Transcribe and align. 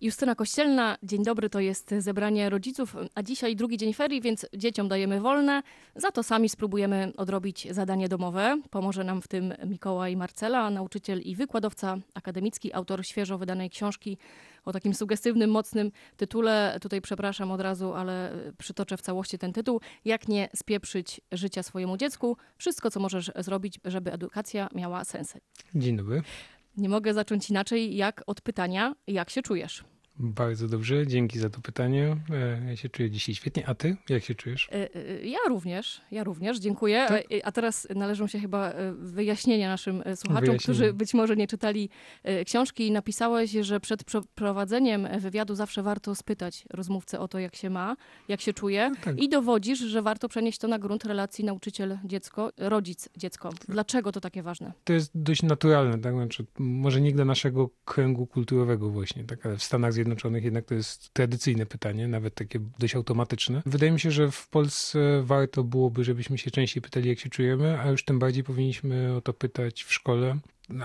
Justyna 0.00 0.34
Kościelna, 0.34 0.98
dzień 1.02 1.24
dobry, 1.24 1.50
to 1.50 1.60
jest 1.60 1.94
zebranie 1.98 2.50
rodziców, 2.50 2.96
a 3.14 3.22
dzisiaj 3.22 3.56
drugi 3.56 3.76
dzień 3.76 3.94
ferii, 3.94 4.20
więc 4.20 4.46
dzieciom 4.56 4.88
dajemy 4.88 5.20
wolne. 5.20 5.62
Za 5.96 6.10
to 6.10 6.22
sami 6.22 6.48
spróbujemy 6.48 7.12
odrobić 7.16 7.68
zadanie 7.70 8.08
domowe. 8.08 8.60
Pomoże 8.70 9.04
nam 9.04 9.22
w 9.22 9.28
tym 9.28 9.54
Mikołaj 9.66 10.16
Marcela, 10.16 10.70
nauczyciel 10.70 11.20
i 11.20 11.36
wykładowca 11.36 11.96
akademicki, 12.14 12.74
autor 12.74 13.06
świeżo 13.06 13.38
wydanej 13.38 13.70
książki 13.70 14.18
o 14.64 14.72
takim 14.72 14.94
sugestywnym, 14.94 15.50
mocnym 15.50 15.92
tytule. 16.16 16.78
Tutaj 16.82 17.00
przepraszam 17.00 17.50
od 17.50 17.60
razu, 17.60 17.94
ale 17.94 18.32
przytoczę 18.58 18.96
w 18.96 19.02
całości 19.02 19.38
ten 19.38 19.52
tytuł. 19.52 19.80
Jak 20.04 20.28
nie 20.28 20.48
spieprzyć 20.56 21.20
życia 21.32 21.62
swojemu 21.62 21.96
dziecku? 21.96 22.36
Wszystko, 22.56 22.90
co 22.90 23.00
możesz 23.00 23.30
zrobić, 23.36 23.80
żeby 23.84 24.12
edukacja 24.12 24.68
miała 24.74 25.04
sens. 25.04 25.34
Dzień 25.74 25.96
dobry. 25.96 26.22
Nie 26.78 26.88
mogę 26.88 27.14
zacząć 27.14 27.50
inaczej 27.50 27.96
jak 27.96 28.22
od 28.26 28.40
pytania, 28.40 28.94
jak 29.06 29.30
się 29.30 29.42
czujesz? 29.42 29.84
Bardzo 30.20 30.68
dobrze, 30.68 31.06
dzięki 31.06 31.38
za 31.38 31.50
to 31.50 31.60
pytanie. 31.60 32.16
E, 32.30 32.68
Ja 32.68 32.76
się 32.76 32.88
czuję 32.88 33.10
dzisiaj 33.10 33.34
świetnie. 33.34 33.68
A 33.68 33.74
ty? 33.74 33.96
Jak 34.08 34.24
się 34.24 34.34
czujesz? 34.34 34.68
Y, 34.72 34.98
y, 34.98 35.26
Ja 35.26 35.38
również, 35.48 36.00
ja 36.10 36.24
również, 36.24 36.58
dziękuję. 36.58 37.04
Tak? 37.08 37.22
A 37.44 37.52
teraz 37.52 37.88
należą 37.94 38.26
się 38.26 38.38
chyba 38.38 38.72
wyjaśnienia 38.98 39.68
naszym 39.68 40.02
słuchaczom, 40.16 40.56
którzy 40.56 40.92
być 40.92 41.14
może 41.14 41.36
nie 41.36 41.46
czytali 41.46 41.88
książki. 42.44 42.92
Napisałeś, 42.92 43.50
że 43.50 43.80
przed 43.80 44.04
przeprowadzeniem 44.04 45.08
wywiadu 45.18 45.54
zawsze 45.54 45.82
warto 45.82 46.14
spytać 46.14 46.64
rozmówcę 46.70 47.20
o 47.20 47.28
to, 47.28 47.38
jak 47.38 47.56
się 47.56 47.70
ma, 47.70 47.96
jak 48.28 48.40
się 48.40 48.52
czuje. 48.52 48.92
tak. 49.04 49.18
I 49.22 49.28
dowodzisz, 49.28 49.78
że 49.78 50.02
warto 50.02 50.28
przenieść 50.28 50.58
to 50.58 50.68
na 50.68 50.78
grunt 50.78 51.04
relacji 51.04 51.44
nauczyciel-dziecko, 51.44 52.50
rodzic-dziecko. 52.56 53.50
Dlaczego 53.68 54.12
to 54.12 54.20
takie 54.20 54.42
ważne? 54.42 54.72
To 54.84 54.92
jest 54.92 55.10
dość 55.14 55.42
naturalne, 55.42 55.98
tak? 55.98 56.14
Znaczy, 56.14 56.46
może 56.58 57.00
nie 57.00 57.12
dla 57.12 57.24
naszego 57.24 57.70
kręgu 57.84 58.26
kulturowego 58.26 58.90
właśnie, 58.90 59.24
tak? 59.24 59.46
Ale 59.46 59.56
w 59.56 59.62
Stanach 59.62 59.92
Zjednoczonych 59.92 60.07
jednak 60.42 60.64
to 60.64 60.74
jest 60.74 61.14
tradycyjne 61.14 61.66
pytanie, 61.66 62.08
nawet 62.08 62.34
takie 62.34 62.60
dość 62.78 62.94
automatyczne. 62.94 63.62
Wydaje 63.66 63.92
mi 63.92 64.00
się, 64.00 64.10
że 64.10 64.30
w 64.30 64.48
Polsce 64.48 65.22
warto 65.24 65.64
byłoby, 65.64 66.04
żebyśmy 66.04 66.38
się 66.38 66.50
częściej 66.50 66.82
pytali, 66.82 67.08
jak 67.08 67.18
się 67.18 67.30
czujemy, 67.30 67.80
a 67.80 67.90
już 67.90 68.04
tym 68.04 68.18
bardziej 68.18 68.44
powinniśmy 68.44 69.16
o 69.16 69.20
to 69.20 69.32
pytać 69.32 69.84
w 69.84 69.92
szkole 69.92 70.38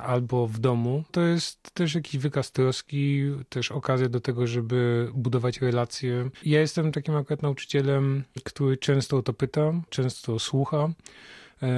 albo 0.04 0.48
w 0.48 0.60
domu. 0.60 1.04
To 1.12 1.22
jest 1.22 1.72
też 1.74 1.96
jakiś 1.96 2.18
wykaz 2.18 2.52
troski, 2.52 3.24
też 3.50 3.72
okazja 3.72 4.10
do 4.10 4.20
tego, 4.20 4.48
żeby 4.48 5.12
budować 5.14 5.62
relacje. 5.62 6.30
Ja 6.46 6.62
jestem 6.62 6.92
takim 6.92 7.16
akurat 7.16 7.42
nauczycielem, 7.42 8.24
który 8.44 8.78
często 8.78 9.18
o 9.18 9.24
to 9.24 9.34
pyta, 9.34 9.74
często 9.90 10.40
słucha 10.40 10.90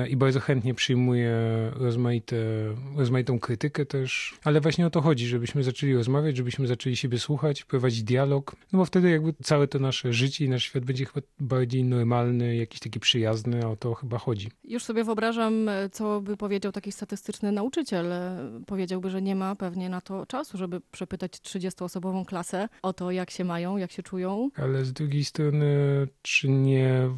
i 0.10 0.18
bardzo 0.18 0.40
chętnie 0.40 0.74
przyjmuje 0.74 1.32
rozmaite, 1.76 2.36
rozmaitą 2.96 3.40
krytykę 3.40 3.86
też, 3.86 4.34
ale 4.44 4.62
właśnie 4.62 4.88
o 4.88 4.90
to 4.90 5.02
chodzi, 5.02 5.28
żebyśmy 5.28 5.64
zaczęli 5.64 5.94
rozmawiać, 5.94 6.38
żebyśmy 6.38 6.68
zaczęli 6.68 6.96
siebie 6.96 7.20
słuchać, 7.20 7.64
prowadzić 7.64 8.04
dialog, 8.04 8.56
no 8.74 8.80
bo 8.80 8.86
wtedy 8.86 9.10
jakby 9.10 9.34
całe 9.44 9.68
to 9.68 9.80
nasze 9.80 10.14
życie 10.14 10.46
i 10.46 10.50
nasz 10.50 10.64
świat 10.64 10.86
będzie 10.86 11.06
chyba 11.06 11.28
bardziej 11.40 11.84
normalny, 11.84 12.56
jakiś 12.56 12.80
taki 12.80 13.00
przyjazny, 13.00 13.64
a 13.64 13.68
o 13.68 13.76
to 13.76 13.94
chyba 13.94 14.18
chodzi. 14.18 14.52
Już 14.64 14.84
sobie 14.84 15.04
wyobrażam, 15.04 15.70
e, 15.70 15.90
co 15.90 16.22
by 16.22 16.38
powiedział 16.38 16.72
taki 16.72 16.92
statystyczny 16.92 17.52
nauczyciel. 17.52 18.12
E, 18.12 18.36
Powiedziałby, 18.66 19.10
że 19.10 19.22
nie 19.22 19.36
ma 19.36 19.56
pewnie 19.56 19.90
na 19.90 20.02
to 20.02 20.26
czasu, 20.26 20.58
żeby 20.58 20.82
przepytać 20.92 21.32
30-osobową 21.32 22.26
klasę 22.26 22.70
o 22.82 22.94
to, 22.94 23.12
jak 23.12 23.32
się 23.32 23.44
mają, 23.44 23.78
jak 23.78 23.92
się 23.92 24.04
czują. 24.04 24.50
Ale 24.56 24.86
z 24.86 24.94
drugiej 24.94 25.26
strony, 25.26 25.68
czy 26.22 26.50
nie 26.50 27.10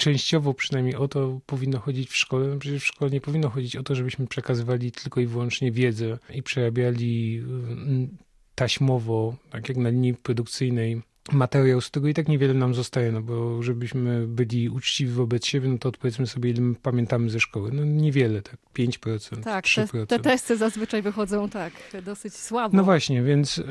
częściowo 0.00 0.54
przynajmniej 0.54 0.96
o 0.96 1.08
to 1.08 1.40
powinno 1.46 1.78
chodzić 1.78 2.10
w 2.10 2.16
szkole? 2.16 2.46
No 2.46 2.58
przecież 2.58 2.82
w 2.82 2.86
szkole 2.86 3.10
nie 3.10 3.20
powinno 3.20 3.50
chodzić 3.50 3.76
o 3.76 3.82
to, 3.82 3.94
żebyśmy 3.94 4.26
przekazywali 4.26 4.92
tylko 4.92 5.20
i 5.20 5.26
wyłącznie 5.26 5.72
wiedzę 5.72 6.18
i 6.34 6.42
przerabiali 6.42 7.38
mm, 7.38 8.16
taśmowo, 8.54 9.36
tak 9.50 9.68
jak 9.68 9.78
na 9.78 9.88
linii 9.88 10.14
produkcyjnej, 10.14 11.02
materiał, 11.32 11.80
z 11.80 11.88
którego 11.88 12.08
i 12.08 12.14
tak 12.14 12.28
niewiele 12.28 12.54
nam 12.54 12.74
zostaje, 12.74 13.12
no 13.12 13.22
bo 13.22 13.62
żebyśmy 13.62 14.26
byli 14.26 14.68
uczciwi 14.68 15.12
wobec 15.12 15.46
siebie, 15.46 15.68
no 15.68 15.78
to 15.78 15.88
odpowiedzmy 15.88 16.26
sobie, 16.26 16.50
ile 16.50 16.60
my 16.60 16.74
pamiętamy 16.74 17.30
ze 17.30 17.40
szkoły. 17.40 17.70
No 17.72 17.84
niewiele, 17.84 18.42
tak 18.42 18.56
5%, 18.78 19.42
Tak, 19.42 19.64
3%. 19.64 19.90
te, 19.92 20.06
te 20.06 20.18
testy 20.18 20.56
zazwyczaj 20.56 21.02
wychodzą 21.02 21.48
tak, 21.48 21.72
dosyć 22.04 22.34
słabo. 22.34 22.76
No 22.76 22.84
właśnie, 22.84 23.22
więc, 23.22 23.58
e, 23.58 23.62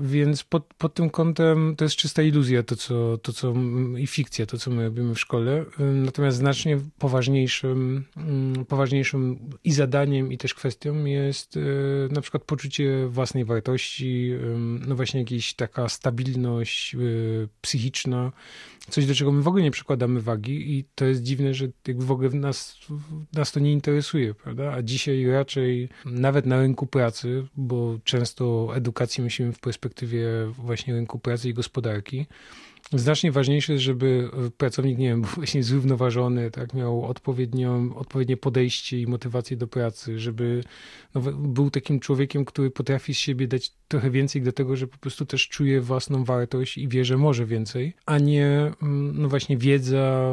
więc 0.00 0.44
pod, 0.44 0.74
pod 0.78 0.94
tym 0.94 1.10
kątem 1.10 1.74
to 1.76 1.84
jest 1.84 1.96
czysta 1.96 2.22
iluzja 2.22 2.62
to, 2.62 2.76
co, 2.76 3.18
to, 3.18 3.32
co 3.32 3.54
i 3.98 4.06
fikcja, 4.06 4.46
to, 4.46 4.58
co 4.58 4.70
my 4.70 4.84
robimy 4.84 5.14
w 5.14 5.20
szkole. 5.20 5.64
E, 5.80 5.82
Natomiast 5.82 6.36
znacznie 6.38 6.78
poważniejszym, 6.98 8.04
mm, 8.16 8.64
poważniejszym 8.64 9.38
i 9.64 9.72
zadaniem, 9.72 10.32
i 10.32 10.38
też 10.38 10.54
kwestią 10.54 11.04
jest 11.04 11.56
e, 11.56 11.60
na 12.14 12.20
przykład 12.20 12.44
poczucie 12.44 13.06
własnej 13.08 13.44
wartości, 13.44 14.32
no 14.86 14.94
właśnie 14.96 15.20
jakaś 15.20 15.54
taka 15.54 15.88
stabilność 15.88 16.95
psychiczna, 17.60 18.32
coś 18.90 19.06
do 19.06 19.14
czego 19.14 19.32
my 19.32 19.42
w 19.42 19.48
ogóle 19.48 19.62
nie 19.62 19.70
przykładamy 19.70 20.20
wagi 20.20 20.78
i 20.78 20.84
to 20.94 21.04
jest 21.04 21.22
dziwne, 21.22 21.54
że 21.54 21.68
jakby 21.88 22.04
w 22.04 22.10
ogóle 22.10 22.30
nas, 22.30 22.78
nas 23.32 23.52
to 23.52 23.60
nie 23.60 23.72
interesuje, 23.72 24.34
prawda? 24.34 24.72
A 24.72 24.82
dzisiaj 24.82 25.26
raczej 25.26 25.88
nawet 26.04 26.46
na 26.46 26.60
rynku 26.60 26.86
pracy, 26.86 27.46
bo 27.56 27.98
często 28.04 28.68
edukacji 28.76 29.24
myślimy 29.24 29.52
w 29.52 29.60
perspektywie 29.60 30.28
właśnie 30.58 30.94
rynku 30.94 31.18
pracy 31.18 31.48
i 31.48 31.54
gospodarki, 31.54 32.26
Znacznie 32.92 33.32
ważniejsze 33.32 33.72
jest, 33.72 33.84
żeby 33.84 34.30
pracownik, 34.56 34.98
nie 34.98 35.08
wiem, 35.08 35.22
był 35.22 35.30
właśnie 35.30 35.62
zrównoważony, 35.62 36.50
tak, 36.50 36.74
miał 36.74 37.04
odpowiednią, 37.04 37.96
odpowiednie 37.96 38.36
podejście 38.36 39.00
i 39.00 39.06
motywację 39.06 39.56
do 39.56 39.66
pracy, 39.66 40.18
żeby 40.18 40.64
no, 41.14 41.20
był 41.32 41.70
takim 41.70 42.00
człowiekiem, 42.00 42.44
który 42.44 42.70
potrafi 42.70 43.14
z 43.14 43.18
siebie 43.18 43.48
dać 43.48 43.72
trochę 43.88 44.10
więcej 44.10 44.42
do 44.42 44.52
tego, 44.52 44.76
że 44.76 44.86
po 44.86 44.98
prostu 44.98 45.26
też 45.26 45.48
czuje 45.48 45.80
własną 45.80 46.24
wartość 46.24 46.78
i 46.78 46.88
wie, 46.88 47.04
że 47.04 47.16
może 47.16 47.46
więcej, 47.46 47.94
a 48.06 48.18
nie 48.18 48.72
mm, 48.82 49.22
no 49.22 49.28
właśnie 49.28 49.56
wiedza, 49.56 50.32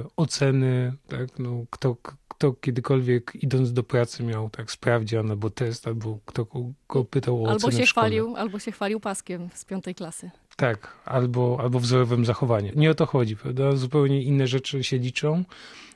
y, 0.00 0.04
oceny, 0.16 0.92
tak, 1.08 1.38
no, 1.38 1.64
kto, 1.70 1.96
kto 2.28 2.52
kiedykolwiek 2.52 3.32
idąc 3.42 3.72
do 3.72 3.82
pracy 3.82 4.22
miał 4.22 4.50
tak 4.50 4.70
sprawdzian 4.70 5.30
albo 5.30 5.50
test, 5.50 5.86
albo 5.86 6.18
kto 6.26 6.46
go 6.88 7.04
pytał 7.04 7.44
o 7.44 7.48
Albo 7.50 7.66
ocenę 7.66 7.72
się 7.80 7.86
w 7.86 7.88
szkole. 7.88 8.06
chwalił, 8.06 8.36
albo 8.36 8.58
się 8.58 8.72
chwalił 8.72 9.00
paskiem 9.00 9.48
z 9.54 9.64
piątej 9.64 9.94
klasy. 9.94 10.30
Tak, 10.56 10.92
albo, 11.04 11.58
albo 11.60 11.80
wzorowym 11.80 12.24
zachowaniem. 12.24 12.74
Nie 12.76 12.90
o 12.90 12.94
to 12.94 13.06
chodzi, 13.06 13.36
prawda? 13.36 13.76
Zupełnie 13.76 14.22
inne 14.22 14.46
rzeczy 14.46 14.84
się 14.84 14.98
liczą, 14.98 15.44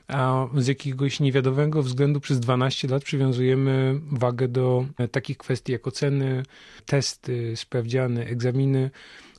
a 0.07 0.47
z 0.57 0.67
jakiegoś 0.67 1.19
niewiadomego 1.19 1.83
względu 1.83 2.19
przez 2.19 2.39
12 2.39 2.87
lat 2.87 3.03
przywiązujemy 3.03 3.99
wagę 4.11 4.47
do 4.47 4.85
e, 4.97 5.07
takich 5.07 5.37
kwestii 5.37 5.71
jak 5.71 5.87
oceny, 5.87 6.43
testy, 6.85 7.53
sprawdziany, 7.55 8.25
egzaminy, 8.25 8.89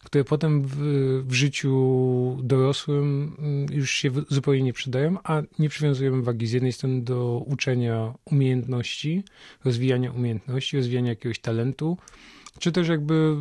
które 0.05 0.25
potem 0.25 0.63
w, 0.63 0.77
w 1.27 1.33
życiu 1.33 2.39
dorosłym 2.43 3.37
mm, 3.39 3.67
już 3.73 3.91
się 3.91 4.11
zupełnie 4.29 4.63
nie 4.63 4.73
przydają, 4.73 5.17
a 5.25 5.43
nie 5.59 5.69
przywiązujemy 5.69 6.23
wagi 6.23 6.47
z 6.47 6.53
jednej 6.53 6.73
strony 6.73 7.03
do 7.03 7.43
uczenia 7.47 8.15
umiejętności, 8.25 9.23
rozwijania 9.65 10.13
umiejętności, 10.13 10.77
rozwijania 10.77 11.09
jakiegoś 11.09 11.39
talentu, 11.39 11.97
czy 12.59 12.73
też 12.73 12.89
jakby 12.89 13.37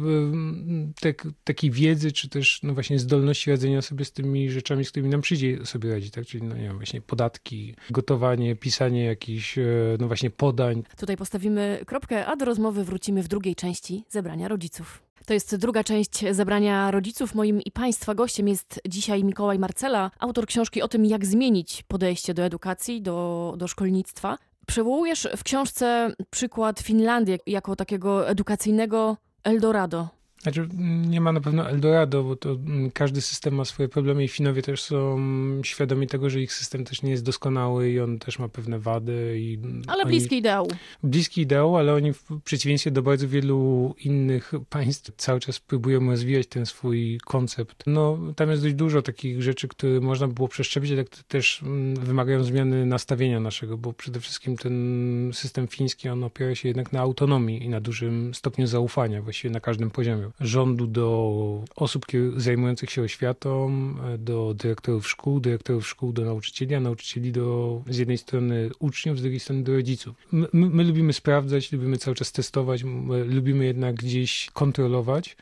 tak, 1.01 1.27
takiej 1.43 1.71
wiedzy, 1.71 2.11
czy 2.11 2.29
też 2.29 2.59
no 2.63 2.73
właśnie 2.73 2.99
zdolności 2.99 3.51
radzenia 3.51 3.81
sobie 3.81 4.05
z 4.05 4.11
tymi 4.11 4.51
rzeczami, 4.51 4.85
z 4.85 4.91
którymi 4.91 5.09
nam 5.09 5.21
przyjdzie 5.21 5.65
sobie 5.65 5.89
radzić, 5.89 6.11
tak? 6.11 6.25
Czyli 6.25 6.43
no 6.43 6.55
nie 6.55 6.63
wiem, 6.63 6.77
właśnie 6.77 7.01
podatki, 7.01 7.75
gotowanie, 7.89 8.55
pisanie 8.55 9.03
jakichś 9.03 9.57
e, 9.57 9.63
no 9.99 10.07
właśnie 10.07 10.29
podań. 10.29 10.83
Tutaj 10.97 11.17
postawimy 11.17 11.83
kropkę, 11.85 12.25
a 12.25 12.35
do 12.35 12.45
rozmowy 12.45 12.83
wrócimy 12.83 13.23
w 13.23 13.27
drugiej 13.27 13.55
części 13.55 14.03
zebrania 14.09 14.47
rodziców. 14.47 15.03
To 15.25 15.33
jest 15.33 15.55
druga 15.55 15.83
część 15.83 16.25
zebrania 16.31 16.91
rodziców. 16.91 17.35
Moim 17.35 17.61
i 17.61 17.71
Państwa 17.71 18.15
gościem 18.15 18.47
jest 18.47 18.81
dzisiaj 18.87 19.23
Mikołaj 19.23 19.59
Marcela, 19.59 20.11
autor 20.19 20.45
książki 20.45 20.81
o 20.81 20.87
tym, 20.87 21.05
jak 21.05 21.25
zmienić 21.25 21.83
podejście 21.87 22.33
do 22.33 22.43
edukacji, 22.43 23.01
do, 23.01 23.53
do 23.57 23.67
szkolnictwa. 23.67 24.37
Przywołujesz 24.71 25.27
w 25.37 25.43
książce 25.43 26.13
przykład 26.29 26.79
Finlandii 26.79 27.39
jako 27.47 27.75
takiego 27.75 28.29
edukacyjnego 28.29 29.17
Eldorado. 29.43 30.20
Znaczy, 30.41 30.67
nie 31.07 31.21
ma 31.21 31.31
na 31.31 31.41
pewno 31.41 31.69
Eldorado, 31.69 32.23
bo 32.23 32.35
to 32.35 32.51
mm, 32.51 32.91
każdy 32.91 33.21
system 33.21 33.55
ma 33.55 33.65
swoje 33.65 33.89
problemy 33.89 34.23
i 34.23 34.27
Finowie 34.27 34.61
też 34.61 34.81
są 34.81 35.19
świadomi 35.63 36.07
tego, 36.07 36.29
że 36.29 36.41
ich 36.41 36.53
system 36.53 36.83
też 36.85 37.01
nie 37.01 37.11
jest 37.11 37.23
doskonały 37.23 37.89
i 37.89 37.99
on 37.99 38.19
też 38.19 38.39
ma 38.39 38.49
pewne 38.49 38.79
wady. 38.79 39.35
I 39.39 39.59
Ale 39.87 40.03
oni, 40.03 40.11
bliski 40.11 40.37
ideału. 40.37 40.67
Bliski 41.03 41.41
ideał, 41.41 41.77
ale 41.77 41.93
oni 41.93 42.13
w 42.13 42.23
przeciwieństwie 42.43 42.91
do 42.91 43.01
bardzo 43.01 43.27
wielu 43.27 43.95
innych 43.99 44.51
państw 44.69 45.11
cały 45.17 45.39
czas 45.39 45.59
próbują 45.59 46.09
rozwijać 46.09 46.47
ten 46.47 46.65
swój 46.65 47.19
koncept. 47.25 47.83
No, 47.87 48.17
tam 48.35 48.49
jest 48.49 48.63
dość 48.63 48.75
dużo 48.75 49.01
takich 49.01 49.41
rzeczy, 49.41 49.67
które 49.67 49.99
można 49.99 50.27
by 50.27 50.33
było 50.33 50.47
przeszczepić, 50.47 50.91
ale 50.91 51.03
które 51.03 51.23
też 51.23 51.63
mm, 51.63 51.95
wymagają 51.95 52.43
zmiany 52.43 52.85
nastawienia 52.85 53.39
naszego, 53.39 53.77
bo 53.77 53.93
przede 53.93 54.19
wszystkim 54.19 54.57
ten 54.57 55.31
system 55.33 55.67
fiński, 55.67 56.09
on 56.09 56.23
opiera 56.23 56.55
się 56.55 56.67
jednak 56.67 56.93
na 56.93 56.99
autonomii 56.99 57.63
i 57.63 57.69
na 57.69 57.81
dużym 57.81 58.33
stopniu 58.33 58.67
zaufania, 58.67 59.21
właściwie 59.21 59.53
na 59.53 59.59
każdym 59.59 59.91
poziomie. 59.91 60.30
Rządu 60.39 60.87
do 60.87 61.63
osób 61.75 62.05
zajmujących 62.37 62.91
się 62.91 63.01
oświatą, 63.01 63.71
do 64.17 64.53
dyrektorów 64.53 65.07
szkół, 65.07 65.39
dyrektorów 65.39 65.87
szkół 65.87 66.13
do 66.13 66.25
nauczycieli, 66.25 66.75
a 66.75 66.79
nauczycieli 66.79 67.31
do 67.31 67.81
z 67.89 67.97
jednej 67.97 68.17
strony 68.17 68.69
uczniów, 68.79 69.19
z 69.19 69.21
drugiej 69.21 69.39
strony 69.39 69.63
do 69.63 69.73
rodziców. 69.73 70.15
My, 70.31 70.47
my 70.53 70.83
lubimy 70.83 71.13
sprawdzać, 71.13 71.71
lubimy 71.71 71.97
cały 71.97 72.15
czas 72.15 72.31
testować, 72.31 72.83
lubimy 73.25 73.65
jednak 73.65 73.95
gdzieś 73.95 74.49
kontrolować. 74.53 75.37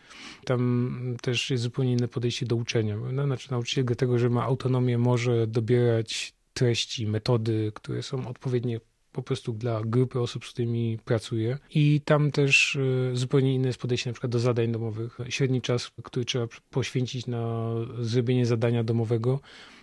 Tam 0.45 1.15
też 1.21 1.49
jest 1.49 1.63
zupełnie 1.63 1.91
inne 1.91 2.07
podejście 2.07 2.45
do 2.45 2.55
uczenia. 2.55 2.97
No, 3.13 3.25
znaczy 3.25 3.51
nauczyciel 3.51 3.85
dlatego, 3.85 4.19
że 4.19 4.29
ma 4.29 4.43
autonomię, 4.43 4.97
może 4.97 5.47
dobierać 5.47 6.33
treści, 6.53 7.07
metody, 7.07 7.71
które 7.75 8.03
są 8.03 8.27
odpowiednie 8.27 8.79
po 9.11 9.21
prostu 9.21 9.53
dla 9.53 9.81
grupy 9.85 10.19
osób, 10.19 10.45
z 10.45 10.49
którymi 10.49 10.97
pracuję. 11.05 11.57
I 11.69 12.01
tam 12.05 12.31
też 12.31 12.75
e, 13.11 13.15
zupełnie 13.15 13.53
inne 13.55 13.67
jest 13.67 13.79
podejście 13.79 14.09
na 14.09 14.13
przykład 14.13 14.31
do 14.31 14.39
zadań 14.39 14.71
domowych. 14.71 15.17
Średni 15.29 15.61
czas, 15.61 15.91
który 16.03 16.25
trzeba 16.25 16.47
poświęcić 16.69 17.27
na 17.27 17.73
zrobienie 17.99 18.45
zadania 18.45 18.83
domowego, 18.83 19.39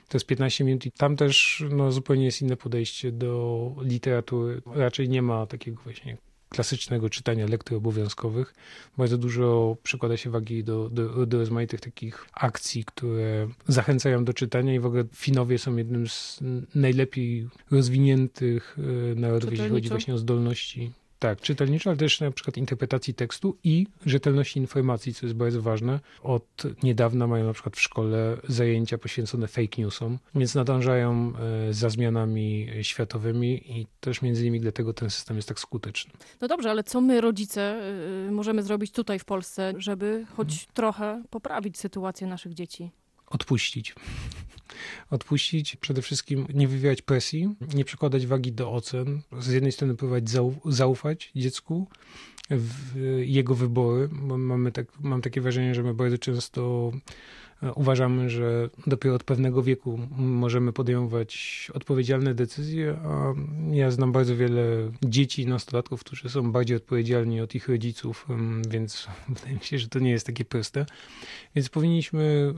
to 0.08 0.17
jest 0.17 0.26
15 0.26 0.64
minut 0.64 0.87
i 0.87 0.93
tam 0.93 1.17
też 1.17 1.64
no, 1.70 1.93
zupełnie 1.93 2.25
jest 2.25 2.43
inne 2.43 2.56
podejście 2.56 3.12
do 3.12 3.75
literatury. 3.82 4.62
Raczej 4.67 5.08
nie 5.08 5.23
ma 5.23 5.46
takiego 5.46 5.82
właśnie 5.82 6.17
klasycznego 6.49 7.11
czytania 7.11 7.47
lektur 7.47 7.77
obowiązkowych. 7.77 8.55
Bardzo 8.99 9.19
dużo 9.19 9.77
przykłada 9.83 10.17
się 10.17 10.31
wagi 10.31 10.65
do, 10.65 10.91
do, 10.91 11.27
do 11.27 11.39
rozmaitych 11.39 11.81
takich 11.81 12.27
akcji, 12.33 12.85
które 12.85 13.49
zachęcają 13.69 14.25
do 14.25 14.35
czytania 14.35 14.75
i 14.75 14.81
w 14.81 14.87
ogóle 14.87 15.05
Finowie 15.15 15.59
są 15.59 15.77
jednym 15.77 16.09
z 16.09 16.41
najlepiej 16.75 17.49
rozwiniętych 17.71 18.77
e, 18.79 19.15
narodów, 19.15 19.51
jeśli 19.51 19.69
chodzi 19.69 19.89
właśnie 19.89 20.15
o 20.15 20.19
zdolności 20.19 20.93
tak, 21.19 21.41
czytelniczo, 21.41 21.91
ale 21.91 21.97
też 21.97 22.21
na 22.21 22.31
przykład 22.31 22.57
interpretacji 22.57 23.15
tekstu 23.15 23.59
i 23.65 23.87
rzetelności 24.07 24.61
informacji, 24.61 25.15
co 25.15 25.27
jest 25.27 25.37
bardzo 25.37 25.63
ważne. 25.63 26.01
Od 26.23 26.63
niedawna 26.83 27.27
mają 27.27 27.47
na 27.47 27.53
przykład 27.53 27.77
w 27.77 27.81
szkole 27.81 28.37
zajęcia 28.49 28.99
poświęcone 28.99 29.49
fake 29.49 29.83
newsom, 29.83 30.19
więc 30.35 30.55
nadążają 30.55 31.33
e, 31.69 31.73
za 31.73 31.91
zmianami 31.91 32.69
światowymi 32.83 33.79
i 33.81 33.87
też 34.01 34.23
między 34.23 34.43
innymi 34.43 34.61
dlatego 34.61 34.93
ten 34.93 35.11
system 35.11 35.37
jest 35.37 35.49
tak 35.49 35.61
skuteczny. 35.61 36.13
No 36.41 36.49
dobrze, 36.49 36.71
ale 36.71 36.85
co 36.85 37.01
my 37.01 37.21
rodzice 37.21 37.81
y, 38.29 38.31
możemy 38.31 38.62
zrobić 38.62 38.93
tutaj 38.93 39.19
w 39.19 39.25
Polsce, 39.25 39.73
żeby 39.77 40.27
choć 40.37 40.49
hmm. 40.49 40.67
trochę 40.75 41.23
poprawić 41.31 41.79
sytuację 41.79 42.27
naszych 42.27 42.55
dzieci? 42.55 42.91
Odpuścić 43.26 43.94
odpuścić, 45.11 45.76
przede 45.76 46.02
wszystkim 46.02 46.46
nie 46.55 46.69
wywierać 46.69 47.02
presji, 47.02 47.55
nie 47.75 47.84
przekładać 47.84 48.26
wagi 48.26 48.52
do 48.52 48.73
ocen. 48.73 49.23
Z 49.38 49.49
jednej 49.49 49.73
strony 49.73 49.94
próbować 49.94 50.25
zaufać 50.64 51.31
dziecku, 51.37 51.88
jego 53.20 53.55
wybory, 53.55 54.08
bo 54.12 54.38
mamy 54.38 54.73
tak, 54.73 54.87
mam 55.00 55.23
takie 55.23 55.40
wrażenie, 55.40 55.75
że 55.75 55.82
my 55.82 55.94
bardzo 55.94 56.19
często 56.19 56.93
uważamy, 57.75 58.31
że 58.31 58.70
dopiero 58.87 59.14
od 59.14 59.25
pewnego 59.25 59.62
wieku 59.62 59.99
możemy 60.17 60.73
podejmować 60.73 61.70
odpowiedzialne 61.75 62.35
decyzje, 62.35 62.97
a 63.05 63.35
ja 63.70 63.91
znam 63.91 64.12
bardzo 64.12 64.37
wiele 64.37 64.91
dzieci 65.05 65.47
nastolatków, 65.47 66.00
którzy 66.00 66.29
są 66.29 66.53
bardziej 66.53 66.76
odpowiedzialni 66.76 67.41
od 67.41 67.55
ich 67.55 67.69
rodziców, 67.69 68.26
więc 68.69 69.06
wydaje 69.29 69.55
mi 69.55 69.64
się, 69.64 69.79
że 69.79 69.88
to 69.88 69.99
nie 69.99 70.11
jest 70.11 70.26
takie 70.26 70.44
proste. 70.44 70.87
Więc 71.55 71.69
powinniśmy 71.69 72.55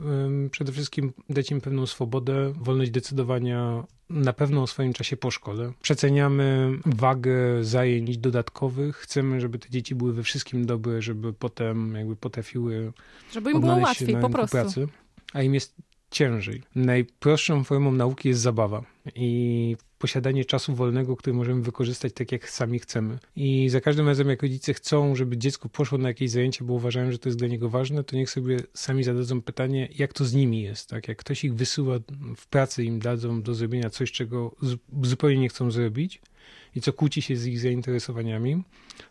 przede 0.51 0.71
wszystkim 0.71 1.13
dać 1.29 1.51
im 1.51 1.61
pewną 1.61 1.85
swobodę, 1.85 2.53
wolność 2.55 2.91
decydowania 2.91 3.83
na 4.09 4.33
pewno 4.33 4.63
o 4.63 4.67
swoim 4.67 4.93
czasie 4.93 5.17
po 5.17 5.31
szkole. 5.31 5.71
Przeceniamy 5.81 6.71
wagę 6.85 7.63
zajęć 7.63 8.17
dodatkowych. 8.17 8.95
Chcemy, 8.95 9.41
żeby 9.41 9.59
te 9.59 9.69
dzieci 9.69 9.95
były 9.95 10.13
we 10.13 10.23
wszystkim 10.23 10.65
dobre, 10.65 11.01
żeby 11.01 11.33
potem 11.33 11.95
jakby 11.95 12.15
potrafiły 12.15 12.91
żeby 13.31 13.51
im 13.51 13.61
było 13.61 13.75
łatwiej 13.75 14.17
po 14.17 14.29
prostu. 14.29 14.57
Pracy, 14.57 14.87
a 15.33 15.41
im 15.41 15.53
jest 15.53 15.75
ciężej. 16.11 16.63
Najprostszą 16.75 17.63
formą 17.63 17.91
nauki 17.91 18.29
jest 18.29 18.41
zabawa 18.41 18.83
i 19.15 19.77
posiadanie 19.99 20.45
czasu 20.45 20.75
wolnego, 20.75 21.15
który 21.15 21.33
możemy 21.33 21.61
wykorzystać 21.61 22.13
tak, 22.13 22.31
jak 22.31 22.49
sami 22.49 22.79
chcemy. 22.79 23.19
I 23.35 23.69
za 23.69 23.81
każdym 23.81 24.07
razem, 24.07 24.29
jak 24.29 24.41
rodzice 24.41 24.73
chcą, 24.73 25.15
żeby 25.15 25.37
dziecko 25.37 25.69
poszło 25.69 25.97
na 25.97 26.07
jakieś 26.07 26.31
zajęcie, 26.31 26.65
bo 26.65 26.73
uważają, 26.73 27.11
że 27.11 27.19
to 27.19 27.29
jest 27.29 27.39
dla 27.39 27.47
niego 27.47 27.69
ważne, 27.69 28.03
to 28.03 28.15
niech 28.15 28.29
sobie 28.29 28.57
sami 28.73 29.03
zadadzą 29.03 29.41
pytanie, 29.41 29.89
jak 29.97 30.13
to 30.13 30.25
z 30.25 30.33
nimi 30.33 30.61
jest. 30.61 30.89
Tak? 30.89 31.07
Jak 31.07 31.17
ktoś 31.17 31.43
ich 31.43 31.55
wysyła 31.55 31.99
w 32.37 32.47
pracy, 32.47 32.83
im 32.83 32.99
dadzą 32.99 33.41
do 33.41 33.55
zrobienia 33.55 33.89
coś, 33.89 34.11
czego 34.11 34.55
zupełnie 35.03 35.37
nie 35.37 35.49
chcą 35.49 35.71
zrobić, 35.71 36.21
i 36.75 36.81
co 36.81 36.93
kłóci 36.93 37.21
się 37.21 37.35
z 37.35 37.45
ich 37.47 37.59
zainteresowaniami, 37.59 38.63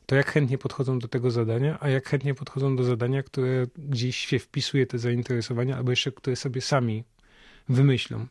to 0.07 0.17
jak 0.17 0.31
chętnie 0.31 0.59
podchodzą 0.59 0.99
do 0.99 1.09
tego 1.09 1.31
zadania, 1.31 1.79
a 1.81 1.89
jak 1.89 2.09
chętnie 2.09 2.35
podchodzą 2.35 2.77
do 2.77 2.85
zadania, 2.85 3.23
które 3.23 3.67
gdzieś 3.79 4.17
się 4.17 4.39
wpisuje 4.39 4.87
te 4.87 4.99
zainteresowania, 4.99 5.77
albo 5.77 5.91
jeszcze 5.91 6.13
które 6.13 6.37
sobie 6.37 6.61
sami 6.61 7.05
wymyślą. 7.69 8.27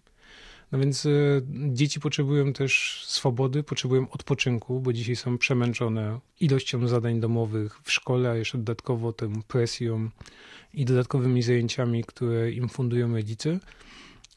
No 0.71 0.79
więc 0.79 1.05
y, 1.05 1.41
dzieci 1.49 1.99
potrzebują 1.99 2.53
też 2.53 3.03
swobody, 3.07 3.63
potrzebują 3.63 4.09
odpoczynku, 4.09 4.79
bo 4.79 4.93
dzisiaj 4.93 5.15
są 5.15 5.37
przemęczone 5.37 6.19
ilością 6.39 6.87
zadań 6.87 7.19
domowych 7.19 7.79
w 7.83 7.91
szkole, 7.91 8.29
a 8.29 8.35
jeszcze 8.35 8.57
dodatkowo 8.57 9.13
tą 9.13 9.41
presją 9.43 10.09
i 10.73 10.85
dodatkowymi 10.85 11.41
zajęciami, 11.41 12.03
które 12.03 12.51
im 12.51 12.69
fundują 12.69 13.13
rodzice. 13.13 13.59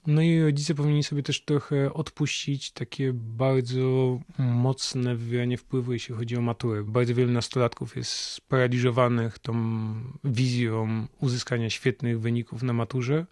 No 0.07 0.23
i 0.23 0.43
rodzice 0.43 0.75
powinni 0.75 1.05
sobie 1.05 1.23
też 1.23 1.41
trochę 1.41 1.95
odpuścić 1.95 2.71
takie 2.71 3.13
bardzo 3.13 4.21
mocne 4.39 5.17
wywieranie 5.17 5.57
wpływu, 5.57 5.93
jeśli 5.93 6.15
chodzi 6.15 6.37
o 6.37 6.41
maturę. 6.41 6.85
Bardzo 6.85 7.15
wielu 7.15 7.33
nastolatków 7.33 7.97
jest 7.97 8.11
sparaliżowanych 8.11 9.39
tą 9.39 9.55
wizją 10.25 11.07
uzyskania 11.21 11.71
świetnych 11.71 12.21
wyników 12.21 12.63
na 12.63 12.73
maturze, 12.73 13.27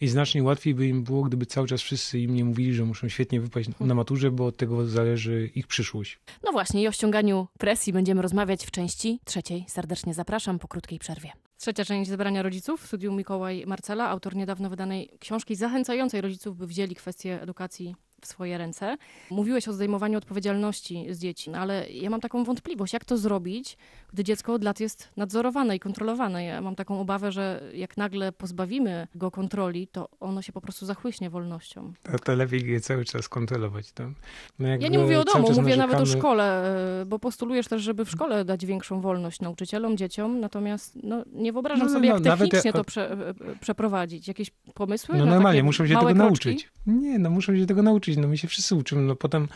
i 0.00 0.08
znacznie 0.08 0.42
łatwiej 0.42 0.74
by 0.74 0.86
im 0.86 1.02
było, 1.02 1.22
gdyby 1.22 1.46
cały 1.46 1.66
czas 1.68 1.82
wszyscy 1.82 2.18
im 2.18 2.34
nie 2.34 2.44
mówili, 2.44 2.74
że 2.74 2.84
muszą 2.84 3.08
świetnie 3.08 3.40
wypaść 3.40 3.68
na 3.80 3.94
maturze, 3.94 4.30
bo 4.30 4.46
od 4.46 4.56
tego 4.56 4.86
zależy 4.86 5.50
ich 5.54 5.66
przyszłość. 5.66 6.18
No 6.44 6.52
właśnie, 6.52 6.82
i 6.82 6.88
o 6.88 6.92
ściąganiu 6.92 7.46
presji 7.58 7.92
będziemy 7.92 8.22
rozmawiać 8.22 8.66
w 8.66 8.70
części 8.70 9.20
trzeciej. 9.24 9.64
Serdecznie 9.68 10.14
zapraszam 10.14 10.58
po 10.58 10.68
krótkiej 10.68 10.98
przerwie. 10.98 11.32
Trzecia 11.58 11.84
część 11.84 12.10
zebrania 12.10 12.42
rodziców 12.42 12.82
w 12.82 12.86
studiu 12.86 13.12
Mikołaj 13.12 13.64
Marcela, 13.66 14.08
autor 14.08 14.36
niedawno 14.36 14.70
wydanej 14.70 15.10
książki 15.20 15.56
zachęcającej 15.56 16.20
rodziców, 16.20 16.56
by 16.56 16.66
wzięli 16.66 16.94
kwestię 16.94 17.42
edukacji 17.42 17.94
w 18.20 18.26
swoje 18.26 18.58
ręce. 18.58 18.96
Mówiłeś 19.30 19.68
o 19.68 19.72
zdejmowaniu 19.72 20.18
odpowiedzialności 20.18 21.06
z 21.10 21.18
dzieci, 21.18 21.50
no 21.50 21.58
ale 21.58 21.90
ja 21.90 22.10
mam 22.10 22.20
taką 22.20 22.44
wątpliwość, 22.44 22.92
jak 22.92 23.04
to 23.04 23.18
zrobić, 23.18 23.76
gdy 24.12 24.24
dziecko 24.24 24.54
od 24.54 24.64
lat 24.64 24.80
jest 24.80 25.08
nadzorowane 25.16 25.76
i 25.76 25.80
kontrolowane. 25.80 26.44
Ja 26.44 26.60
mam 26.60 26.74
taką 26.74 27.00
obawę, 27.00 27.32
że 27.32 27.62
jak 27.74 27.96
nagle 27.96 28.32
pozbawimy 28.32 29.08
go 29.14 29.30
kontroli, 29.30 29.86
to 29.86 30.08
ono 30.20 30.42
się 30.42 30.52
po 30.52 30.60
prostu 30.60 30.86
zachłyśnie 30.86 31.30
wolnością. 31.30 31.92
To, 32.02 32.18
to 32.18 32.34
lepiej 32.34 32.66
je 32.66 32.80
cały 32.80 33.04
czas 33.04 33.28
kontrolować. 33.28 33.92
To, 33.92 34.10
no 34.58 34.68
ja 34.68 34.76
nie 34.76 34.98
mówię 34.98 35.20
o 35.20 35.24
domu, 35.24 35.48
mówię 35.48 35.62
narzekamy... 35.62 35.76
nawet 35.76 36.00
o 36.00 36.06
szkole, 36.06 36.74
e, 37.02 37.06
bo 37.06 37.18
postulujesz 37.18 37.68
też, 37.68 37.82
żeby 37.82 38.04
w 38.04 38.10
szkole 38.10 38.44
dać 38.44 38.66
większą 38.66 39.00
wolność 39.00 39.40
nauczycielom, 39.40 39.96
dzieciom, 39.96 40.40
natomiast 40.40 40.98
no, 41.02 41.24
nie 41.32 41.52
wyobrażam 41.52 41.86
no, 41.86 41.92
no, 41.92 41.98
sobie, 41.98 42.08
jak 42.08 42.24
no, 42.24 42.36
technicznie 42.36 42.72
to 42.72 42.84
prze, 42.84 43.12
e, 43.12 43.34
przeprowadzić. 43.60 44.28
Jakieś 44.28 44.50
pomysły? 44.74 45.18
No 45.18 45.26
normalnie, 45.26 45.62
muszą 45.62 45.86
się 45.86 45.94
tego 45.94 46.04
kroczki? 46.04 46.18
nauczyć. 46.18 46.70
Nie, 46.86 47.18
no 47.18 47.30
muszą 47.30 47.56
się 47.56 47.66
tego 47.66 47.82
nauczyć. 47.82 48.07
No 48.16 48.28
my 48.28 48.38
się 48.38 48.48
wszyscy 48.48 48.74
uczymy. 48.74 49.02
No 49.02 49.16
potem 49.16 49.48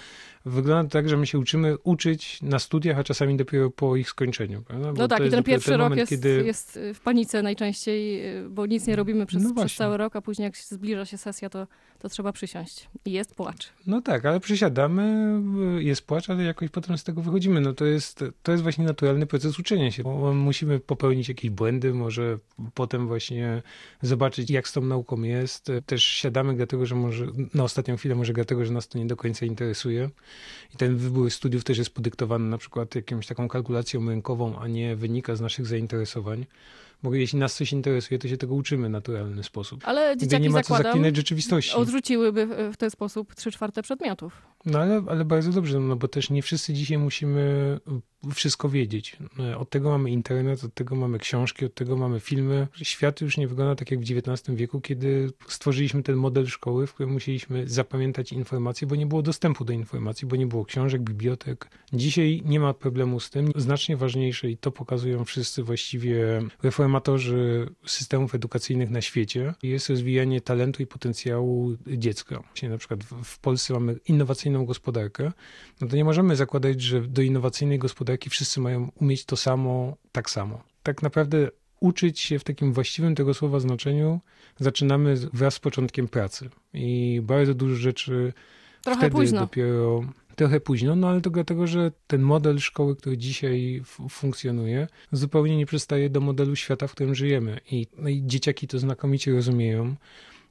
wygląda 0.47 0.91
tak, 0.91 1.09
że 1.09 1.17
my 1.17 1.27
się 1.27 1.39
uczymy 1.39 1.79
uczyć 1.79 2.43
na 2.43 2.59
studiach, 2.59 2.99
a 2.99 3.05
czasami 3.05 3.37
dopiero 3.37 3.71
po 3.71 3.97
ich 3.97 4.09
skończeniu. 4.09 4.63
Prawda? 4.63 4.93
no 4.97 5.09
tak, 5.09 5.27
i 5.27 5.31
ten 5.31 5.43
pierwszy 5.43 5.71
ten 5.71 5.81
rok 5.81 5.85
moment, 5.85 6.01
jest, 6.01 6.11
kiedy... 6.11 6.45
jest 6.47 6.79
w 6.95 7.01
panice 7.01 7.43
najczęściej, 7.43 8.23
bo 8.49 8.67
nic 8.67 8.87
nie 8.87 8.97
robimy 8.97 9.27
przez, 9.27 9.43
no 9.43 9.55
przez 9.55 9.75
cały 9.75 9.97
rok, 9.97 10.17
a 10.17 10.23
później 10.23 10.45
jak 10.45 10.57
zbliża 10.57 11.05
się 11.05 11.19
sesja, 11.19 11.51
to, 11.51 11.67
to 11.99 12.09
trzeba 12.09 12.33
przysiąść. 12.33 12.89
I 13.05 13.13
jest 13.13 13.35
płacz. 13.35 13.69
No 13.87 14.01
tak, 14.01 14.25
ale 14.25 14.41
przysiadamy, 14.41 15.41
jest 15.79 16.07
płacz, 16.07 16.31
ale 16.31 16.45
jakoś 16.45 16.71
potem 16.71 16.99
z 16.99 17.05
tego 17.05 17.23
wychodzimy. 17.23 17.61
No 17.61 17.73
to 17.73 17.85
jest, 17.85 18.25
to 18.43 18.53
jest 18.53 18.63
właśnie 18.63 18.85
naturalny 18.85 19.27
proces 19.27 19.59
uczenia 19.59 19.91
się. 19.91 20.03
Musimy 20.35 20.81
popełnić 20.81 21.29
jakieś 21.29 21.51
błędy, 21.51 21.95
może 21.95 22.39
potem 22.75 23.07
właśnie 23.07 23.63
zobaczyć, 24.03 24.51
jak 24.51 24.69
z 24.69 24.73
tą 24.73 24.81
nauką 24.81 25.23
jest. 25.23 25.73
Też 25.87 26.05
siadamy 26.05 26.55
dlatego, 26.55 26.87
że 26.87 26.95
może 26.95 27.27
na 27.55 27.65
ostatnią 27.65 27.97
chwilę, 27.97 28.15
może 28.15 28.33
dlatego, 28.43 28.65
że 28.65 28.73
nas 28.73 28.89
to 28.89 28.99
nie 28.99 29.07
do 29.07 29.17
końca 29.17 29.47
interesuje. 29.47 30.11
I 30.75 30.77
ten 30.77 30.97
wybór 30.97 31.31
studiów 31.31 31.65
też 31.65 31.79
jest 31.79 31.91
podyktowany 31.91 32.45
na 32.45 32.59
przykład 32.59 32.95
jakąś 32.95 33.27
taką 33.27 33.49
kalkulacją 33.49 34.09
rynkową, 34.09 34.59
a 34.59 34.69
nie 34.69 34.97
wynika 34.97 35.37
z 35.37 35.41
naszych 35.41 35.67
zainteresowań. 35.67 36.47
Bo 37.03 37.15
jeśli 37.15 37.39
nas 37.39 37.55
coś 37.55 37.73
interesuje, 37.73 38.19
to 38.19 38.29
się 38.29 38.37
tego 38.37 38.55
uczymy 38.55 38.89
w 38.89 38.91
naturalny 38.91 39.43
sposób. 39.43 39.81
Ale 39.85 40.17
dzieciaki 40.17 40.43
nie 40.43 40.51
ma 40.51 40.63
co 40.63 40.77
zaklinać 40.77 41.17
rzeczywistości. 41.17 41.75
Odrzuciłyby 41.75 42.47
w 42.73 42.77
ten 42.77 42.91
sposób 42.91 43.35
trzy 43.35 43.51
czwarte 43.51 43.83
przedmiotów. 43.83 44.43
No 44.67 44.79
ale, 44.79 45.03
ale 45.09 45.25
bardzo 45.25 45.53
dobrze, 45.53 45.81
no 45.81 45.97
bo 45.97 46.09
też 46.09 46.31
nie 46.31 46.43
wszyscy 46.43 46.75
dzisiaj 46.75 46.99
musimy 46.99 47.79
wszystko 48.35 48.69
wiedzieć. 48.69 49.17
Od 49.59 49.71
tego 49.71 49.91
mamy 49.91 50.11
internet, 50.11 50.65
od 50.65 50.75
tego 50.75 50.97
mamy 50.97 51.19
książki, 51.19 51.65
od 51.65 51.75
tego 51.75 51.97
mamy 51.97 52.21
filmy. 52.21 52.69
Świat 52.83 53.21
już 53.21 53.37
nie 53.37 53.49
wygląda 53.49 53.75
tak 53.75 53.91
jak 53.91 54.01
w 54.01 54.03
XIX 54.03 54.57
wieku, 54.57 54.81
kiedy 54.81 55.31
stworzyliśmy 55.49 56.03
ten 56.03 56.17
model 56.17 56.47
szkoły, 56.47 56.87
w 56.87 56.95
którym 56.95 57.13
musieliśmy 57.13 57.69
zapamiętać 57.69 58.33
informacje, 58.33 58.87
bo 58.87 58.97
nie 58.97 59.07
było 59.07 59.23
dostępu 59.23 59.65
do 59.65 59.73
informacji, 59.73 60.29
bo 60.29 60.37
nie 60.37 60.47
było 60.47 60.65
książek, 60.65 61.03
bibliotek. 61.03 61.71
Dzisiaj 61.93 62.43
nie 62.45 62.61
ma 62.61 62.75
problemu 62.75 63.21
z 63.21 63.31
tym. 63.31 63.53
Znacznie 63.57 63.97
ważniejsze 63.97 64.51
i 64.51 64.57
to 64.57 64.71
pokazują 64.71 65.25
wszyscy 65.25 65.63
właściwie 65.63 66.43
reformatorzy 66.93 67.69
systemów 67.87 68.35
edukacyjnych 68.35 68.91
na 68.91 69.01
świecie, 69.01 69.55
jest 69.63 69.89
rozwijanie 69.89 70.41
talentu 70.41 70.83
i 70.83 70.87
potencjału 70.87 71.77
dziecka. 71.87 72.41
Właśnie 72.41 72.69
na 72.69 72.79
przykład 72.79 73.05
w 73.25 73.39
Polsce 73.39 73.75
mamy 73.75 73.97
innowacyjną 74.09 74.67
gospodarkę, 74.67 75.33
no 75.81 75.89
to 75.89 75.97
nie 75.97 76.05
możemy 76.05 76.37
zakładać, 76.37 76.81
że 76.81 77.01
do 77.01 77.23
innowacyjnej 77.23 77.79
gospodarki 77.79 78.31
wszyscy 78.31 78.61
mają 78.61 78.91
umieć 79.01 79.25
to 79.25 79.37
samo, 79.37 79.97
tak 80.13 80.31
samo. 80.31 80.63
Tak 80.83 81.03
naprawdę 81.03 81.49
uczyć 81.81 82.21
się 82.21 82.39
w 82.39 82.45
takim 82.45 82.73
właściwym 82.73 83.15
tego 83.15 83.35
słowa 83.35 83.61
znaczeniu 83.61 84.21
zaczynamy 84.59 85.17
wraz 85.33 85.55
z 85.55 85.59
początkiem 85.59 86.09
pracy. 86.09 86.51
I 86.75 87.21
bardzo 87.23 87.55
dużo 87.55 87.77
rzeczy 87.77 88.33
Trochę 88.83 88.99
wtedy 88.99 89.17
późno. 89.17 89.41
dopiero 89.41 90.05
trochę 90.37 90.61
późno, 90.61 90.97
no 90.97 91.09
ale 91.09 91.21
to 91.21 91.31
dlatego, 91.31 91.67
że 91.67 91.93
ten 92.07 92.23
model 92.23 92.59
szkoły, 92.59 92.97
który 92.97 93.19
dzisiaj 93.19 93.83
funkcjonuje, 94.11 94.89
zupełnie 95.13 95.57
nie 95.57 95.67
przystaje 95.67 96.11
do 96.11 96.21
modelu 96.21 96.57
świata, 96.57 96.87
w 96.87 96.93
którym 96.93 97.15
żyjemy. 97.15 97.61
I, 97.71 97.87
no 97.99 98.09
i 98.09 98.23
dzieciaki 98.27 98.69
to 98.69 98.79
znakomicie 98.79 99.33
rozumieją. 99.33 99.95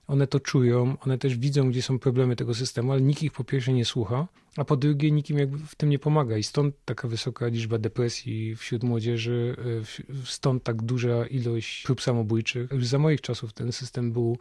One 0.08 0.28
to 0.28 0.40
czują, 0.40 0.98
one 1.06 1.18
też 1.18 1.38
widzą, 1.38 1.70
gdzie 1.70 1.82
są 1.82 2.00
problemy 2.00 2.36
tego 2.36 2.54
systemu, 2.54 2.92
ale 2.92 3.02
nikt 3.02 3.24
ich 3.24 3.32
po 3.32 3.44
pierwsze 3.44 3.74
nie 3.74 3.86
słucha, 3.86 4.28
a 4.58 4.66
po 4.66 4.78
drugie 4.78 5.12
nikt 5.12 5.30
im 5.30 5.38
jakby 5.38 5.58
w 5.58 5.76
tym 5.76 5.90
nie 5.90 6.00
pomaga. 6.00 6.38
I 6.38 6.44
stąd 6.44 6.76
taka 6.86 7.08
wysoka 7.08 7.48
liczba 7.48 7.78
depresji 7.78 8.56
wśród 8.56 8.84
młodzieży, 8.84 9.56
e, 10.10 10.26
stąd 10.26 10.64
tak 10.64 10.82
duża 10.82 11.26
ilość 11.26 11.84
prób 11.84 12.02
samobójczych. 12.02 12.72
Już 12.72 12.88
za 12.88 13.00
moich 13.00 13.22
czasów 13.22 13.54
ten 13.54 13.72
system 13.72 14.12
był 14.12 14.38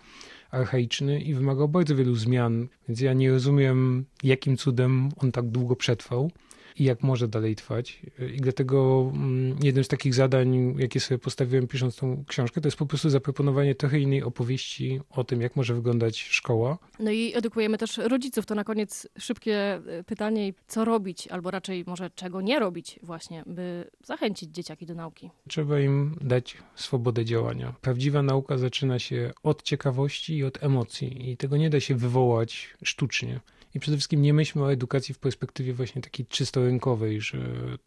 archaiczny 0.51 1.21
i 1.21 1.35
wymagał 1.35 1.69
bardzo 1.69 1.97
wielu 1.97 2.15
zmian, 2.15 2.69
więc 2.89 3.01
ja 3.01 3.13
nie 3.13 3.31
rozumiem, 3.31 4.05
jakim 4.23 4.57
cudem 4.57 5.09
on 5.17 5.33
tak 5.33 5.49
długo 5.49 5.77
przetrwał 5.77 6.31
i 6.77 6.85
jak 6.85 7.03
może 7.03 7.29
dalej 7.29 7.57
trwać. 7.57 8.03
I 8.35 8.37
dlatego 8.37 9.11
mm, 9.15 9.57
jednym 9.63 9.85
z 9.85 9.89
takich 9.89 10.15
zadań, 10.15 10.75
jakie 10.79 11.01
sobie 11.01 11.19
postawiłem 11.19 11.67
pisząc 11.67 11.97
tą 11.97 12.25
książkę, 12.29 12.61
to 12.61 12.69
jest 12.69 12.79
po 12.79 12.87
prostu 12.87 13.11
zaproponowanie 13.11 13.75
trochę 13.75 14.01
innej 14.01 14.23
opowieści 14.23 15.01
o 15.11 15.25
tym, 15.25 15.41
jak 15.41 15.57
może 15.57 15.75
wyglądać 15.75 16.19
szkoła. 16.19 16.79
No 16.99 17.11
i 17.11 17.33
edukujemy 17.35 17.79
też 17.79 17.99
rodziców. 17.99 18.47
To 18.47 18.55
na 18.55 18.65
koniec 18.65 19.09
szybkie 19.19 19.81
y, 20.01 20.05
pytanie, 20.05 20.53
co 20.67 20.85
robić, 20.85 21.29
albo 21.29 21.51
raczej 21.51 21.85
może 21.87 22.11
czego 22.11 22.41
nie 22.41 22.59
robić 22.59 23.01
właśnie, 23.03 23.43
by 23.47 23.91
zachęcić 24.05 24.51
dzieciaki 24.51 24.87
do 24.87 24.95
nauki. 24.95 25.31
Trzeba 25.49 25.81
im 25.81 26.17
dać 26.21 26.57
swobodę 26.75 27.25
działania. 27.25 27.75
Prawdziwa 27.81 28.23
nauka 28.23 28.59
zaczyna 28.59 28.99
się 28.99 29.33
od 29.43 29.63
ciekawości 29.63 30.37
i 30.37 30.45
od 30.45 30.63
emocji 30.65 31.31
i 31.31 31.37
tego 31.37 31.57
nie 31.57 31.71
da 31.71 31.81
się 31.81 31.95
wywołać 31.95 32.77
sztucznie. 32.83 33.41
I 33.75 33.81
przede 33.81 33.97
wszystkim 33.97 34.23
nie 34.23 34.35
myślmy 34.35 34.65
o 34.65 34.73
edukacji 34.73 35.15
w 35.15 35.19
perspektywie 35.19 35.73
właśnie 35.73 36.03
takiej 36.03 36.27
czysto 36.27 36.65
rynkowej, 36.65 37.21
że 37.21 37.39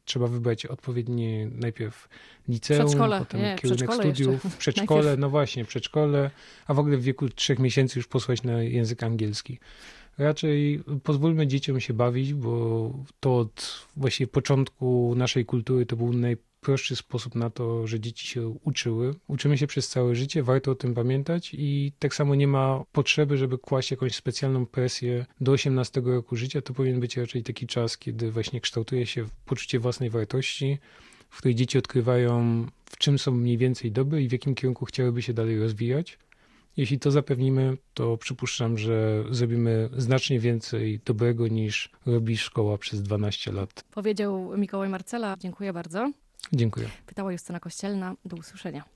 trzeba 0.06 0.28
wybrać 0.28 0.66
odpowiednie 0.66 1.48
najpierw 1.56 2.10
liceum, 2.48 3.10
potem 3.20 3.42
Nie, 3.42 3.56
kierunek 3.62 3.94
studiów, 3.94 4.44
jeszcze. 4.44 4.58
przedszkole, 4.60 5.02
Najpierw. 5.02 5.20
no 5.20 5.30
właśnie, 5.30 5.66
przedszkole, 5.66 6.32
a 6.68 6.74
w 6.74 6.80
ogóle 6.80 6.98
w 6.98 7.04
wieku 7.04 7.30
trzech 7.30 7.60
miesięcy 7.60 8.00
już 8.00 8.08
posłać 8.08 8.44
na 8.44 8.63
język 8.63 9.04
angielski. 9.04 9.60
Raczej 10.18 10.84
pozwólmy 11.04 11.48
dzieciom 11.48 11.80
się 11.80 11.94
bawić, 11.94 12.34
bo 12.34 12.94
to 13.20 13.38
od 13.38 13.86
właściwie 13.98 14.28
początku 14.28 15.13
naszej 15.18 15.46
kultury 15.46 15.86
to 15.86 15.96
był 15.96 16.13
najprostszy 16.63 16.96
sposób 16.96 17.36
na 17.36 17.50
to, 17.50 17.88
że 17.88 18.00
dzieci 18.00 18.27
się 18.27 18.48
uczyły. 18.63 19.15
Uczymy 19.27 19.58
się 19.58 19.67
przez 19.67 19.89
całe 19.89 20.15
życie, 20.15 20.43
warto 20.43 20.72
o 20.72 20.75
tym 20.75 20.93
pamiętać 20.93 21.51
i 21.53 21.91
tak 22.00 22.15
samo 22.15 22.36
nie 22.36 22.48
ma 22.48 22.84
potrzeby, 22.91 23.38
żeby 23.38 23.58
kłaść 23.58 23.91
jakąś 23.91 24.15
specjalną 24.15 24.65
presję 24.65 25.25
do 25.41 25.51
18 25.51 26.01
roku 26.05 26.36
życia. 26.36 26.62
To 26.62 26.74
powinien 26.74 27.00
być 27.00 27.17
raczej 27.17 27.43
taki 27.43 27.67
czas, 27.67 27.98
kiedy 27.98 28.32
właśnie 28.32 28.62
kształtuje 28.62 29.05
się 29.05 29.25
poczucie 29.46 29.79
własnej 29.79 30.10
wartości, 30.10 30.77
w 31.29 31.38
której 31.38 31.55
dzieci 31.55 31.77
odkrywają, 31.77 32.65
w 32.86 32.98
czym 32.98 33.20
są 33.20 33.32
mniej 33.32 33.58
więcej 33.58 33.91
dobre 33.91 34.22
i 34.22 34.29
w 34.29 34.32
jakim 34.32 34.55
kierunku 34.55 34.86
chciałyby 34.86 35.22
się 35.22 35.34
dalej 35.34 35.60
rozwijać. 35.60 36.17
Jeśli 36.77 37.00
to 37.00 37.12
zapewnimy, 37.12 37.77
to 37.93 38.17
przypuszczam, 38.17 38.77
że 38.77 39.24
zrobimy 39.32 39.89
znacznie 39.98 40.39
więcej 40.39 41.00
dobrego 41.05 41.48
niż 41.48 41.89
robi 42.05 42.38
szkoła 42.38 42.77
przez 42.77 43.01
12 43.01 43.51
lat. 43.51 43.84
Powiedział 43.91 44.58
Mikołaj 44.58 44.89
Marcela. 44.89 45.36
Dziękuję 45.39 45.74
bardzo. 45.74 46.12
Dziękuję. 46.54 46.90
Pytała 47.06 47.32
Justyna 47.32 47.60
Kościelna. 47.60 48.16
Do 48.26 48.38
usłyszenia. 48.38 48.93